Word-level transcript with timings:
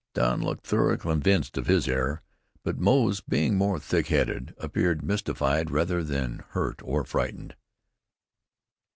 Don 0.15 0.41
looked 0.41 0.65
thoroughly 0.65 0.97
convinced 0.97 1.59
of 1.59 1.67
his 1.67 1.87
error, 1.87 2.23
but 2.63 2.79
Moze, 2.79 3.21
being 3.21 3.55
more 3.55 3.77
thick 3.77 4.07
headed, 4.07 4.55
appeared 4.57 5.03
mystified 5.05 5.69
rather 5.69 6.03
than 6.03 6.43
hurt 6.53 6.81
or 6.83 7.03
frightened. 7.03 7.55